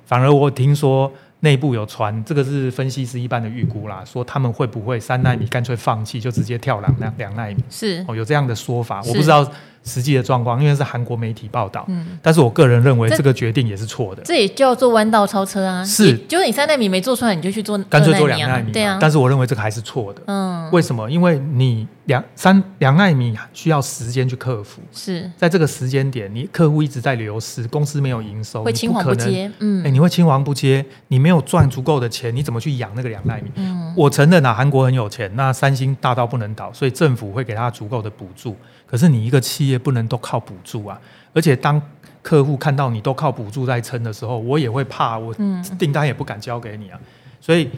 [0.05, 7.57] 反而我听说内部有传，这个是分析师一般的预估啦，说他们会不会三纳米干脆放弃，就直接跳两两两纳米？
[7.71, 9.49] 是哦，有这样的说法，我不知道。
[9.85, 14.23] 实际的状况，因为是韩国媒体报道，嗯，但是我个人认为这个决定也是错的。
[14.23, 15.85] 这也叫做弯道超车啊！
[15.85, 18.99] 是，就是你三奈米没做出来，你就去做，干脆做两奈米，对啊。
[19.01, 20.23] 但是我认为这个还是错的。
[20.27, 21.11] 嗯，为什么？
[21.11, 29.51] 因为你两三两奈米需要时间去克服，是在这个时间点，你客户一直在流失，公司没有营收，会青黄不接。
[29.59, 33.51] 嗯，哎，你会青黄不接，你没有赚足够的钱，你怎么去养那个两奈米？
[33.57, 38.57] 嗯，我承认啊，韩国很有钱，那三星大到不能倒，所以政府会给他足够的补助。
[38.87, 41.01] 可是你一个企业不能都靠补助啊，
[41.33, 41.81] 而且当
[42.23, 45.35] 客户看到你都靠补助在撑的时候，我也会怕，我
[45.79, 46.99] 订单也不敢交给你啊。
[47.41, 47.69] 所以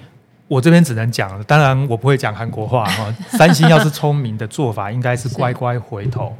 [0.47, 3.12] 我这边只能讲，当然我不会讲韩国话哈。
[3.31, 6.37] 三星要是聪明的做法，应该是乖乖回头，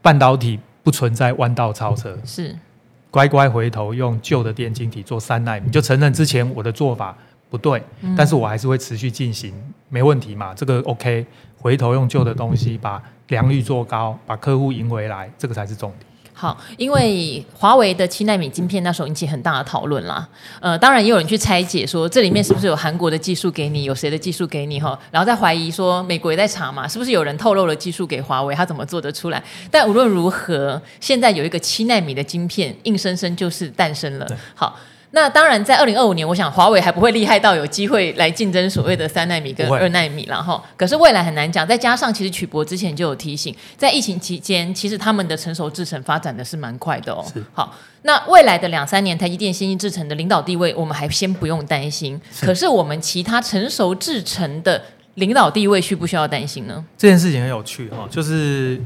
[0.00, 2.56] 半导体不存在弯道超车，是
[3.10, 7.14] 乖乖回头用旧的电晶体做三奈米，就承认之前我的做法
[7.50, 7.82] 不对，
[8.16, 9.52] 但是我还是会持续进行，
[9.90, 11.26] 没问题嘛，这个 OK。
[11.64, 16.00] 回头用旧的东西把良率做高，把客户赢回来，这个才是重点。
[16.34, 20.28] 好，因为华为的七纳米晶片那时候引起很大的讨论啦。
[20.60, 24.98] 呃，当然也有人去拆解说，这里面是不是有韩国的技术给你，有谁的技术给你哈？
[25.10, 29.42] 然后再怀疑说，美国也在查嘛，是不是有人透露了技术给华为，他怎么做得出来？
[29.70, 34.26] 但无论如何，现在有一个七纳米的晶片，硬生生就是诞生了。
[34.54, 34.78] 好。
[35.14, 40.60] 那当然，在二零二五年，我想华为还不会厉害到有机会来竞争所谓的三纳米跟二纳米然后。
[40.76, 41.64] 可是未来很难讲。
[41.64, 47.24] 再加上，其实曲博之前就有提醒，在疫情期间，其实他们的成熟制程发展的是蛮快的哦。
[47.32, 47.40] 是。
[47.52, 47.72] 好，
[48.02, 52.20] 那未来的两三年，台积电先进制程的领导地位，我们还先不用担心。
[52.40, 54.82] 可是我们其他成熟制程的
[55.14, 56.84] 领导地位，需不需要担心呢？
[56.98, 58.82] 这件事情很有趣哈，就是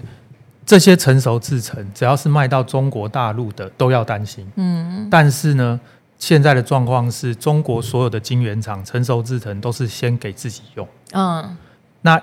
[0.67, 4.47] 这些成熟制程，只要是卖到中国大陆的，都要担心。
[4.57, 5.09] 嗯。
[5.11, 5.81] 但是呢？
[6.19, 10.87] 现在的状况是中国所有的晶圆厂成熟制程都是先给自己用。
[11.13, 11.57] 嗯，
[12.03, 12.21] 那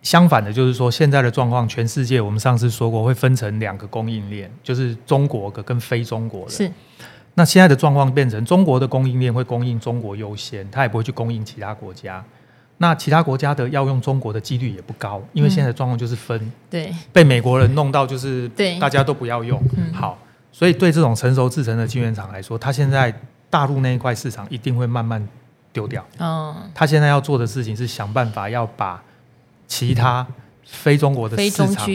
[0.00, 6.50] 相反的，就是说现在的状况，全世界我们上次说过会分成两个供应链，就是中国的跟非中国的。
[6.50, 6.70] 是。
[7.34, 12.24] 那现在的状况变成中国的供应链会供应中国优先，它也不会去供应其他国家。
[12.78, 16.38] 那其他国家的要用中国的几率也不高，因为现在的状况就是分。
[16.40, 16.94] 嗯、对。
[17.12, 19.62] 被美国人弄到就是对，大家都不要用。
[19.76, 20.18] 嗯、好，
[20.50, 23.14] 所以对这种成熟制成的晶圆厂来说，它现在。
[23.54, 25.24] 大陆那一块市场一定会慢慢
[25.72, 26.04] 丢掉。
[26.18, 29.00] 嗯，他现在要做的事情是想办法要把
[29.68, 30.26] 其他
[30.66, 31.88] 非中国的市场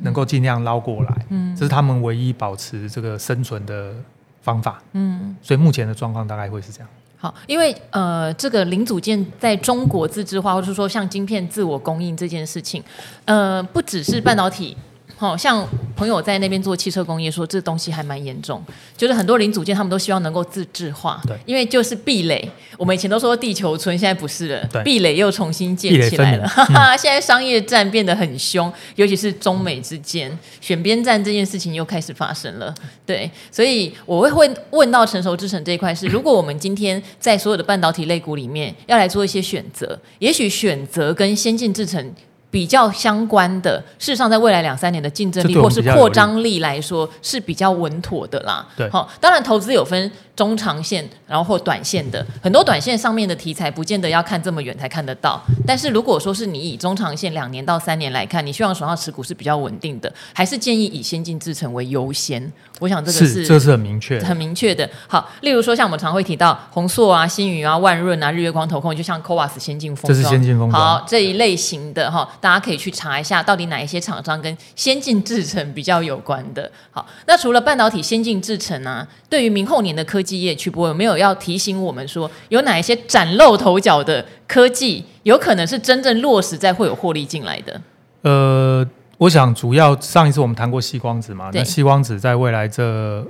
[0.00, 1.26] 能够尽量捞过来。
[1.30, 3.94] 嗯，这是他们唯一保持这个生存的
[4.42, 4.82] 方法。
[4.92, 6.88] 嗯，所以目前的状况大概会是这样。
[7.16, 12.84] 好，因为呃，这个零组件在中国自制化，或者说像晶片自我供应这件事情，
[13.24, 14.76] 呃，不只是半导体。
[15.18, 18.62] 好、哦、像朋友在那边做汽车工业，说这东西还蛮严重，
[18.96, 22.48] 就是很多零组件他们都希望能够自制化，对，因为就是壁垒。
[22.76, 26.46] 我们以前都说地球村，现在不是了，对，壁垒又重新建起来了。
[26.46, 32.74] 哈哈， 现在商业战变得很凶，尤其是中美之间选边站这件事情又开始发生了。
[33.06, 42.12] 对，所以我会会问到成熟制程这一块是，如果我们今天在所有的半导体类股里面要来做一些选择，也许选择跟先进制程。
[42.56, 48.66] 比较相关的，事实上，在未来两三年的竞争力或是扩张力来说，是比较稳妥的啦。
[48.74, 50.10] 对，好，当然投资有分。
[50.36, 55.40] 中长线，然后或短线的很多短线上面的题材，不见得要看这么远才看得到。
[55.66, 62.52] 但是如果说是你以中长线两年到三年来看，你希望手上持股是比较稳定的，还是建议以先进制程为优先？
[62.78, 64.88] 我想这个是，是这是很明确、很明确的。
[65.06, 70.82] 好，例如说像我们常会提到红硕啊、新宇啊、万润啊、日月光投控，就像 CoWoS 先进封装，这是先进封装。
[70.82, 76.70] 好，这一类型的哈，大家可以去查一下，到底哪一些厂商跟先进制程比较有关的。
[76.90, 87.80] 好，那除了半导体先进制程啊，对于明后年的科技业，去播有没有要提醒我们说，有哪一些崭露头角的科技，有可能是真正落实在会有获利进来的？
[88.22, 88.84] 呃，
[89.18, 93.26] 我想主要上一次我们谈过矽光子嘛，那矽光子在未来这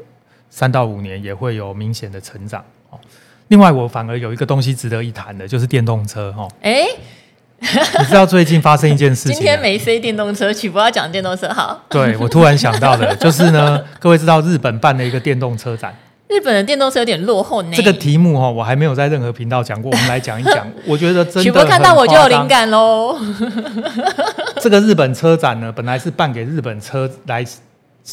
[0.51, 2.65] 三到五年也会有明显的成长。
[3.49, 6.33] 另外，我反而有一个东西值得一谈的，就是电动车。
[6.33, 6.87] 哈，哎。
[7.59, 9.33] 你知道最近发生一件事情？
[9.33, 11.49] 今天没飞电动车，曲博要讲电动车。
[11.49, 15.95] 好，对，我突然想到的，就是呢，各位知道日本办了一个电动车展。
[16.29, 17.71] 日本的电动车有点落后呢。
[17.75, 20.67] 这个题目哈，我还没有在任何频道讲过，我们来讲一讲。
[20.87, 23.19] 我觉得真的看到我就有灵感喽。
[24.61, 27.45] 这个日本车展呢，本来是办给日本车来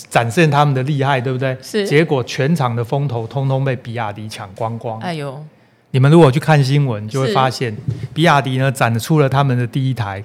[0.09, 1.57] 展现他们的厉害，对不对？
[1.61, 1.87] 是。
[1.87, 4.99] 结果全场的风头通通被比亚迪抢光光。
[4.99, 5.43] 哎呦。
[5.91, 7.75] 你们如果去看新闻，就会发现，
[8.15, 10.23] 比亚迪呢展出了他们的第一台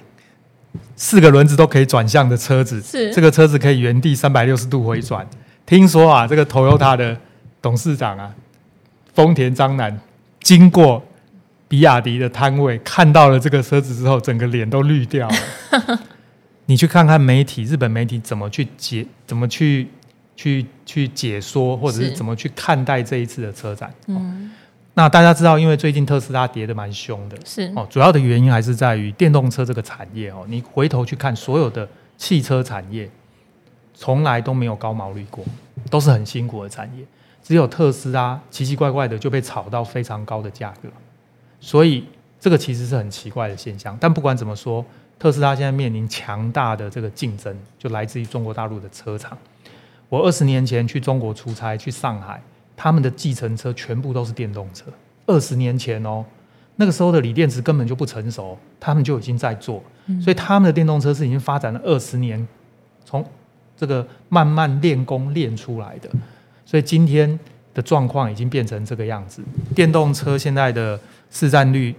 [0.95, 2.81] 四个轮子都可以转向的车子。
[2.81, 5.27] 是这个车子可以原地三百六十度回转。
[5.67, 7.15] 听说啊，这个 Toyota 的
[7.61, 8.33] 董事长啊，
[9.13, 9.99] 丰田章男
[10.41, 11.03] 经过
[11.67, 15.35] 比亚迪的摊位，看到了这个车子之后，整个脸都绿掉了。
[16.65, 19.87] 你去看看媒体，日本媒体怎么去解，怎么去
[20.35, 23.93] 去去解说，或者是怎么去看待这一次的车展。
[24.07, 24.51] 嗯，
[24.93, 30.45] 那大家知道，因为最近特斯拉跌的蛮凶的，是哦，主要的原因还是在于电动车这个产业哦。
[30.47, 33.09] 你回头去看所有的汽车产业，
[33.93, 35.43] 从来都没有高毛利过，
[35.89, 37.03] 都是很辛苦的产业。
[37.49, 40.89] 只有特斯拉奇奇怪怪的就被炒到非常高的价格，
[41.59, 42.05] 所以
[42.39, 43.97] 这个其实是很奇怪的现象。
[43.99, 44.85] 但不管怎么说。
[45.17, 49.37] 特斯拉现在面临强大的这个竞争，就来自于中国大陆的车厂。
[50.07, 52.41] 我二十年前去中国出差，去上海，
[52.77, 54.85] 他们的计程车全部都是电动车。
[55.25, 56.23] 二十年前哦，
[56.77, 59.83] 那个时候的锂电池根本就不成熟，他们就已经在做，
[60.21, 62.47] 所以他们的电动车是已经发展了二十年，
[63.03, 63.21] 从
[63.75, 66.09] 这个慢慢练功练出来的。
[66.69, 67.39] 所以今天
[67.73, 69.41] 的状况已经变成这个样子，
[69.73, 70.99] 电动车现在的
[71.31, 71.95] 市占率。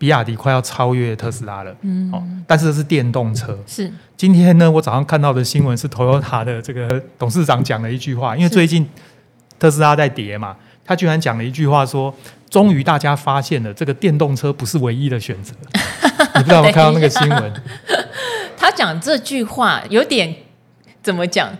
[0.00, 3.54] 比亚迪快要超越特斯拉了，嗯，哦，但是这是电动车。
[3.66, 8.88] 是今天呢，我早上看到的新闻是 Toyota 的这个董事长讲了一句话，因为最近
[9.58, 12.14] 特斯拉在跌嘛，他居然讲了一句话说
[12.48, 15.54] ：“终于大家发现了这个电动车不是唯一的选择。
[16.34, 17.52] ”你不知道我看到那个新闻？
[18.56, 20.34] 他讲这句话有点
[21.02, 21.50] 怎么讲？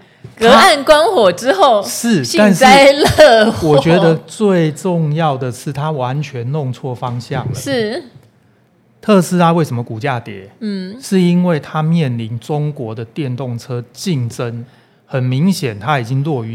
[0.41, 3.69] 隔岸观火之后是幸灾乐祸。
[3.69, 7.55] 我觉得最重要的是他完全弄错方向了。
[7.55, 8.03] 是。
[9.03, 10.47] 特斯拉为什么股价跌？
[10.61, 14.63] 嗯，是因为它面临中国的电动车竞争，
[15.07, 16.55] 很明显，它已经落于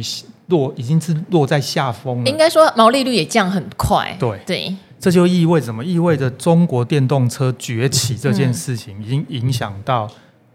[0.50, 2.30] 落，已经是落在下风了。
[2.30, 4.16] 应该说毛利率也降很快。
[4.20, 5.84] 对对，这就意味着什么？
[5.84, 10.08] 意味着中国电动车崛起这件事情，已经影响到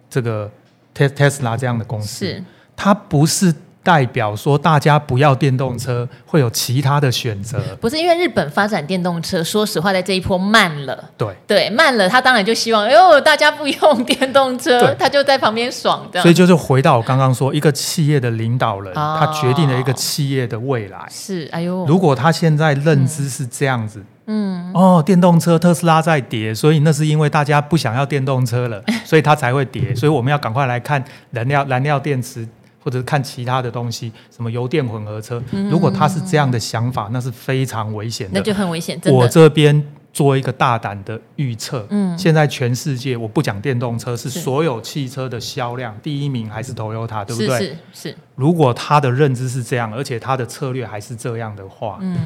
[0.09, 0.49] 这个
[0.97, 2.25] Tesla 这样的公司。
[2.25, 2.45] 是，
[2.81, 3.55] 它不是。
[3.83, 7.59] 代表说大家不要电动车，会有其他的选择。
[7.81, 11.03] 不是因为日本发展电动车，说实话，在这一波慢了。
[11.16, 16.21] 对对，慢了，他当然就希望，哎呦，大家不用电动车，他就在旁边爽的。
[16.21, 21.07] 所以就是回到我刚刚说，一个企业的领导人，哦、他决定了一个企业的未来。
[21.11, 29.95] 是，哎呦，如果他现在认知是这样子，嗯，哦，电动车特斯拉在跌，所以那是因为大家不想要电动车了， 所以它才会跌。
[29.95, 32.47] 所以我们要赶快来看燃料燃料电池。
[32.83, 38.38] 或者是看其他的东西，什么油电混合车，如果他是这样的想法，那是非常危险的。
[38.38, 39.01] 那就很危险。
[39.07, 47.59] 我这边做一个大胆的预测，嗯，现在全世界我不讲电动车，是所有汽车的销量第一名还是 Toyota，对不对？
[47.59, 48.16] 是是。
[48.35, 52.16] 如果他的认知是这样，而且他的策略还是这样的话，嗯，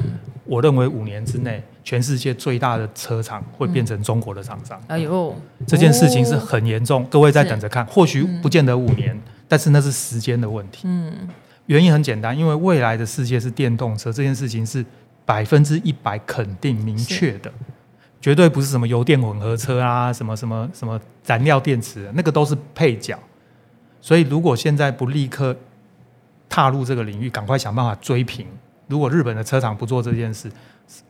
[0.44, 4.80] 我认为五年之内，全世界最大的车厂会变成中国的厂商。
[4.86, 5.34] 哎呦，
[5.66, 9.20] 这件事情是很严重，各位在等着看，或许不见得五年。
[9.54, 10.80] 但是那是时间的问题。
[10.82, 11.28] 嗯，
[11.66, 14.84] 原因很简单，因为未来的世界是电动车，这件事情是
[15.24, 17.52] 百分之一百肯定明确的，
[18.20, 23.16] 绝对不是什么油电混合车啊，什么什么什么燃料电池，那个都是配角。
[24.00, 25.56] 所以如果现在不立刻
[26.48, 28.44] 踏入这个领域，赶快想办法追平。
[28.88, 30.50] 如果日本的车厂不做这件事，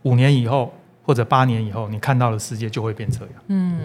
[0.02, 0.70] 五年以后
[1.04, 3.28] 或者八年以后，你看到的世界就会变这样。
[3.48, 3.78] 嗯。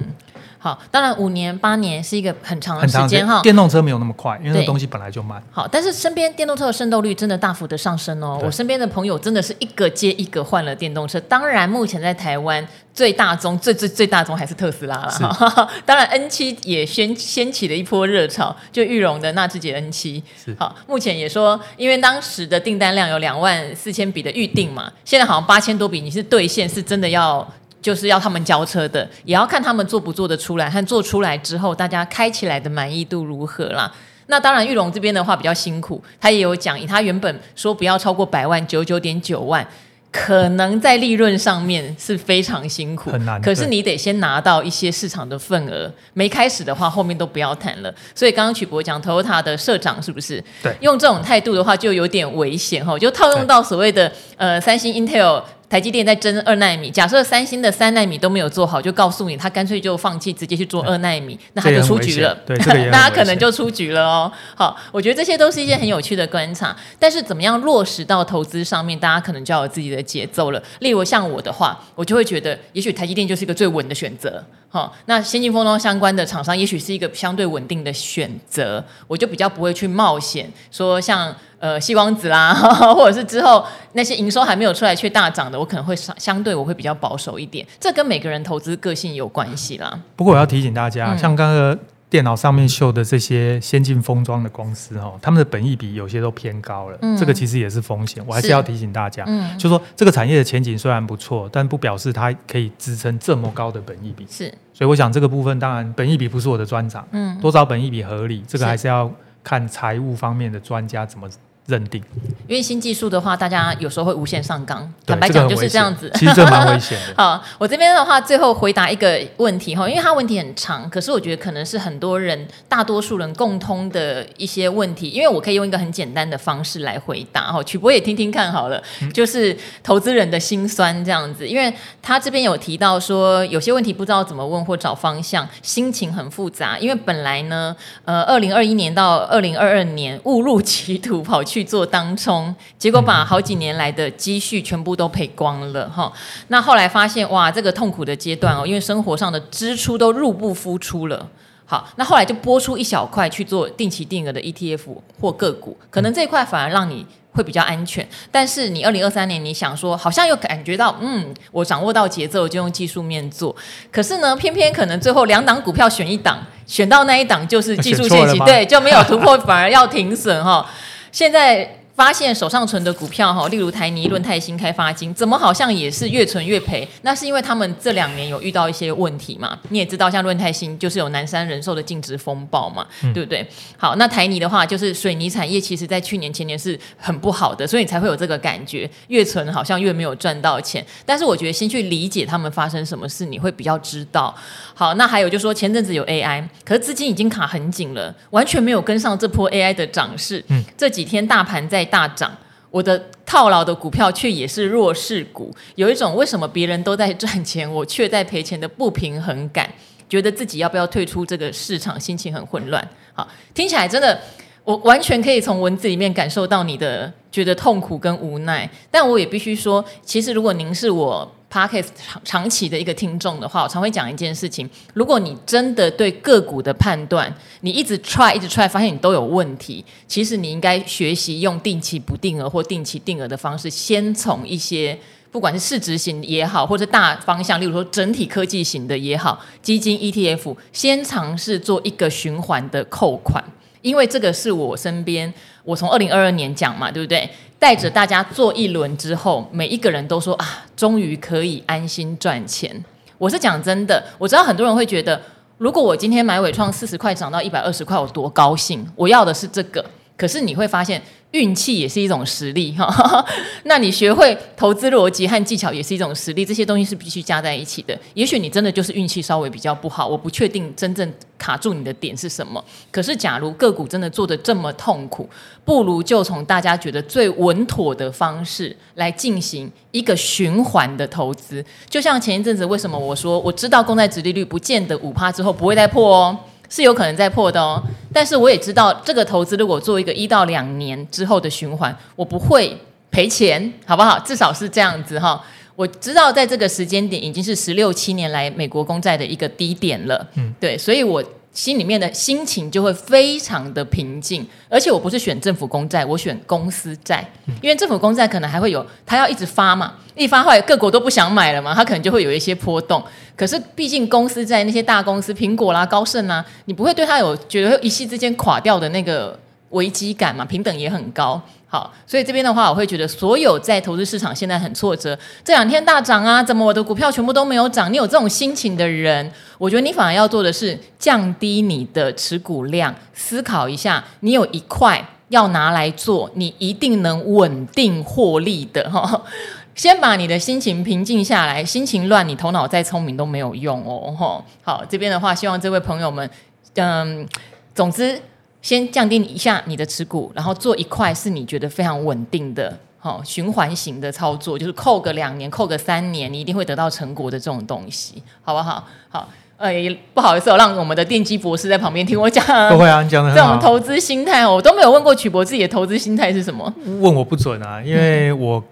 [0.61, 3.41] 好，当然五年八年是一个很长的时间哈。
[3.41, 5.41] 电动车没有那么快，因为那东西本来就慢。
[5.51, 8.37] 好，但是身边电动车的渗透率真的大幅的上升哦。
[8.43, 11.17] 我身边的朋友真的是一个接一个换了电动车。
[11.21, 12.67] 当然，目前在台湾
[12.99, 15.69] 最大宗、最最最大宗还是特斯拉了哈。
[15.85, 20.21] 当然，N 七也掀掀起了一波热潮，就玉龙的纳智捷 N 七。
[20.43, 20.53] 是。
[20.59, 27.47] 好，目前也说，因为当时的订单量有两万四千笔的预定嘛，现在好像八千多笔，你是兑现，是真的要。
[27.81, 33.89] 就是要他们交车的，也要看他们做不做得出来，和做出来之后大家开起来的满意度如何啦。
[34.25, 39.65] 那当然，玉龙这边的话比较辛苦，他也有讲，以他原本说不要超过百万，九九点九万，
[40.11, 43.41] 可能在利润上面是非常辛苦，很难。
[43.41, 47.93] 可是你得先拿到一些市场的份额，没开始的话，后面都不要谈了。
[48.15, 50.43] 所以刚刚曲博讲，Toyota 的社长是不是？
[50.63, 55.43] 对，用这种态度的话，就有点危险哈，就套用到所谓的呃三星、Intel。
[55.69, 62.35] 台积电在争二纳米，假设三星的三纳米都没有做好，就告诉你他干脆就放弃，直接去做二纳米，那他就出局了。
[62.43, 64.31] 对，这个、 大家可能就出局了哦。
[64.55, 70.61] 好，我觉得这些都是一些很有趣的观察，但是怎么样落实到投资上面，大家可能就要有自己的节奏了。
[70.79, 74.43] 例如像我的话，我就会觉得，也许台积电就是一个最稳的选择。
[74.69, 81.35] 好，那先进封装相关的厂商，也许是一个相对稳定的选择，我就比较不会去冒险说像。
[81.61, 82.53] 呃，细光子啦，
[82.95, 83.61] 或者是之后
[83.91, 87.67] 那些营收还没有出来却大涨的，我可能会相相对我会比较保守一点。
[87.77, 89.99] 这跟每个人投资个性有关系啦。
[90.15, 91.77] 不过我要提醒大家，嗯、像刚刚
[92.09, 98.23] 电脑上面秀的这些先进封装的公司哈，他们的本益比有些都偏高了，嗯、这个其实也是风险。
[98.25, 104.25] 我还是要提醒大家，嗯、就说这个产业的前景虽然不错，但不表示它可以支撑这么高的本益比。
[104.29, 109.11] 是，所以我想这个部分当然本益比不是我的专长，嗯，多少本益比合理，这个还是要
[109.43, 111.29] 看财务方面的专家怎么。
[111.69, 112.03] 认定，
[112.47, 114.91] 因为新技术的话，大家有时候会无限上纲。
[115.05, 116.11] 坦白讲，就是这样子。
[116.15, 117.13] 其实这蛮危险的。
[117.23, 125.09] 好，我这边的话，最后回答一个问题哈，因为它问题很长，可是我觉得可能是很多人、大多数人共通的一些问题。
[125.09, 128.81] 因为我可以用一个很简单的方式来回答哈，曲博也听听看好了，
[129.13, 131.47] 就是投资人的心酸这样子。
[131.47, 136.79] 因为他这边有提到说，有些问题不知道怎么问或找方向，心情很复杂。
[136.79, 141.58] 因为本来呢，呃，二零二一年到二零二二年误入歧途，跑去。
[141.59, 146.09] 去做当冲，结果把好几年来的积蓄全部都赔光了哈。
[146.47, 151.27] 那后来发现哇，这个痛苦的阶段哦，因为生活上的支出都入不敷出了。
[151.65, 154.79] 好，那后来就拨出一小块去做定期定额的 ETF
[155.19, 158.07] 或个股，可能这一块反而让你会比较安全。
[158.31, 163.53] 但是你二零二三年你想说，好像又感觉到嗯，我掌握到节奏，就用技术面做。
[163.91, 170.65] 可是呢，偏偏可能最后两档股票选一档，选到那一档就是技术陷阱，对，就没有突破，反而要停损哈。
[171.11, 171.78] 现在。
[171.99, 176.87] 发现手上存的股票哈，例如台泥、论泰新、开发金，怎么好像也是越存越赔？
[177.01, 179.59] 那是因为他们这两年有遇到一些问题嘛？
[179.67, 183.45] 你也知道，像论泰新就是有南山人寿的净值风暴嘛，嗯、对不对？
[183.75, 190.81] 好，那台泥的话，就是水泥产业，其实在去年前年是很不好的，所以你才会有这个感觉，越存好像越没有赚到钱。
[191.05, 194.33] 但是我觉得先去理解他们发生什么事，你会比较知道。
[194.73, 200.41] 好，那还有就是说前阵子有 AI，可是资金已经卡很紧了，完全没有跟上这波 AI 的涨势。
[200.47, 201.88] 嗯，这几天大盘在。
[201.89, 202.31] 大涨，
[202.69, 209.67] 我的套牢的股票却也是弱势股，有一种为什么别人都在赚钱，我却在赔钱的不平衡感，
[210.07, 212.87] 觉得自己要不要退出这个市场，心情很混乱。
[213.13, 214.19] 好，听起来真的，
[214.63, 221.35] 我完全可以从文字里面感受到你的觉得痛苦跟无奈，但我也必须说，其实如果您是我。
[221.51, 234.97] Podcast 长长期的一个听众的话，我常会讲一件事情：如果你真的对个股的判断，你一直 try 一直 try，发现你都有问题，其实你应该学习用定期不定额或定期定额的方式，先从一些
[235.31, 243.43] 不管是市值型也好，或者大方向，例如说整体科技型的也好，基金 ETF，先尝试做一个循环的扣款，
[243.81, 245.33] 因为这个是我身边，
[245.69, 247.29] 我从二零二二年讲嘛，对不对？
[247.59, 252.83] 带着大家做一轮之后，每一个人都说啊，终于可以安心赚钱。
[253.19, 255.21] 我是讲真的，我知道很多人会觉得，
[255.59, 258.83] 如果我今天买尾创四十块涨到一百二十块，我多高兴！
[258.95, 259.85] 我要的是这个。
[260.19, 261.01] 可是你会发现。
[261.31, 263.23] 运气也是一种实力 哈，
[263.65, 267.95] 那你学会投资逻辑和技巧也是一种实力，这些东西是必须加在一起的。
[268.15, 272.65] 也许你真的就是运气稍微比较不好，我不确定真正卡住你的点是什么。
[272.89, 275.29] 可是，假如个股真的做得这么痛苦，
[275.63, 281.63] 不如就从大家觉得最稳妥的方式来进行一个循环的投资。
[281.87, 286.35] 就像前一阵子，为什么我说我知道公债殖利率不见得五趴之后不会再破哦？
[286.69, 292.77] 是有可能再破的哦，但是我也知道这个投资如果做一个一到两年之后的循环，我不会
[293.11, 294.17] 赔钱，好不好？
[294.19, 295.43] 至少是这样子哈。
[295.75, 301.23] 我知道在这个时间点已经是十六七年来美国公债的一个低点了，嗯，对，所以我。
[301.59, 307.29] 心里面的心情就会非常的平静，而且我不是选政府公债，我选公司债，
[307.61, 313.03] 因为政府公债可能还会有，它要一直发嘛，一发后来各国都不想买了嘛，它可能就会有一些波动。
[313.35, 319.37] 可是毕竟公司债那些大公司，苹果啦、高盛啦，你不会对它有觉得一夕之间垮掉的那个
[319.71, 320.45] 危机感嘛？
[320.45, 321.41] 平等也很高。
[321.71, 327.93] 好，所以这边的话，我会觉得所有在投资市场现在很挫折，这两天大涨啊，怎么我的股票全部都没有涨？
[327.93, 339.21] 你有这种心情的人，我觉得你反而要做的是降低你的持股量，思考一下，你有一块要拿来做，你一定能稳定获利的哈。
[339.75, 344.11] 先把你的心情平静下来，心情乱，你头脑再聪明都没有用哦。
[344.17, 346.27] 哈， 好，这边的话，希望这位朋友们，
[346.73, 347.27] 嗯，
[347.75, 348.19] 总之。
[348.61, 358.85] 先降低一下你的持股，然后做一块是你觉得非常稳定的，好循环型的操作，就是扣个两年、扣个三年，你一定会得到成果的这种东西，好不好？
[359.07, 359.71] 好，呃，
[360.13, 362.45] 不好意思，哦让我们的电机博士在旁边听我讲。
[362.69, 363.33] 不会啊，你讲的。
[363.33, 366.73] 这种投资心态，我都没有问过曲博自己的投资心态是什么。
[366.85, 368.63] 问我不准啊，因为我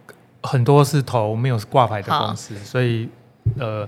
[0.43, 3.07] 很多是投没有挂牌的公司，好所以
[3.59, 3.87] 呃。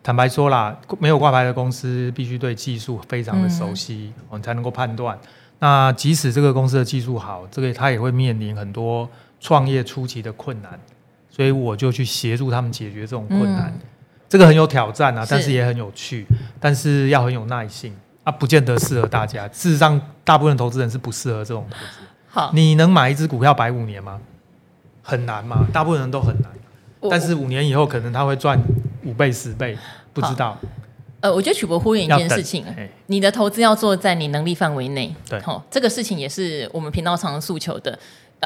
[0.00, 5.18] 坦白说啦，没有挂牌的公司必须对技术非常的熟悉，我们、嗯、才能够判断。
[5.60, 9.08] 那即使这个公司的技术好，这个他也会面临很多
[9.40, 10.78] 创业初期的困难，
[11.30, 13.72] 所以我就去协助他们解决这种困难。
[13.74, 13.80] 嗯、
[14.28, 16.26] 这个很有挑战啊，但是也很有趣，是
[16.60, 17.94] 但是要很有耐性。
[18.24, 19.48] 啊，不见得适合大家。
[19.48, 22.06] 事实上，大部分投资人是不适合这种投资。
[22.28, 24.20] 好，你能买一只股票摆五年吗？
[25.02, 25.66] 很难吗？
[25.72, 26.50] 大部分人都很难。
[27.10, 28.60] 但是五年以后，可能他会赚
[29.04, 29.78] 五倍、十倍，
[30.12, 30.58] 不知道。
[31.20, 32.64] 呃，我觉得曲博呼应一件事情，
[33.06, 35.12] 你的投资要做在你能力范围内。
[35.28, 37.98] 对，好，这个事情也是我们频道常常诉求的。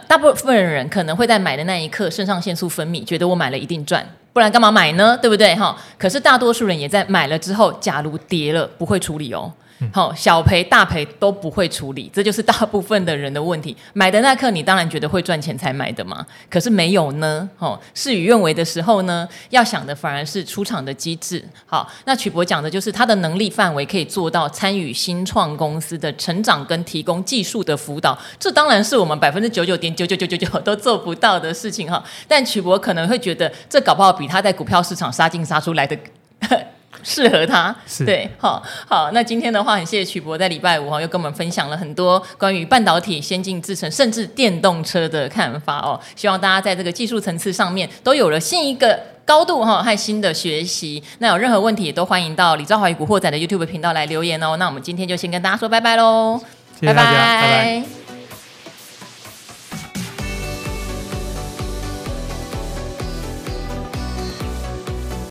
[0.08, 4.02] 大部分人可能会在买的那一刻肾上腺素分泌，觉得我买了一定赚，
[4.32, 5.18] 不然干嘛买呢？
[5.20, 5.54] 对不对？
[5.54, 9.52] 哈，可是大多数人也在买了之后，假如跌了，不会处理哦。
[9.92, 13.76] 好，小赔大赔都不会处理，这就是大部分的人的问题。
[13.94, 17.48] 买的那刻，你当然觉得会赚钱才买的嘛，可是没有呢。
[17.58, 21.42] 哦，事与愿违的时候呢，要想的反而是出场的机制。
[21.66, 32.02] 好，那曲博讲的就是他的能力范围可以做到参与新创公司的成长跟提供技术的辅导，这当然是我们百分之九九点九九九九九都做不到的事情哈。
[32.28, 35.96] 但曲博可能会觉得，这搞不好比他在股票市场杀进杀出来的。
[37.02, 39.10] 适合他，是对，好好。
[39.12, 45.98] 那今天的话，很谢谢曲博在礼拜五哈，又跟我们分享了很多关于半导体、先进制程，甚至电动车的看法哦。
[46.16, 51.02] 希望大家在这个技术层次上面都有了新一个高度哈，和新的学习。
[51.18, 54.56] 那有任何问题，也都欢迎到李兆华与古惑仔的 YouTube 频道来留言哦。
[54.56, 56.40] 那我们今天就先跟大家说拜拜喽。
[56.80, 58.01] 拜拜。